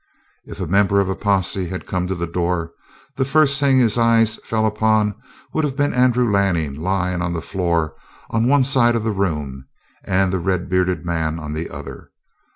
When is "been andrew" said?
5.77-6.31